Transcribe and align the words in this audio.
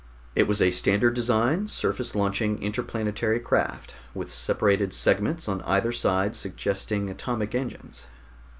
It 0.35 0.47
was 0.47 0.63
a 0.63 0.71
standard 0.71 1.13
design, 1.13 1.67
surface 1.67 2.15
launching 2.15 2.59
interplanetary 2.63 3.39
craft, 3.39 3.93
with 4.15 4.31
separated 4.33 4.93
segments 4.93 5.47
on 5.47 5.61
either 5.61 5.91
side 5.91 6.35
suggesting 6.35 7.07
atomic 7.11 7.53
engines. 7.53 8.07